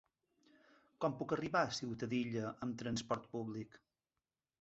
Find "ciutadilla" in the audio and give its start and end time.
1.79-2.47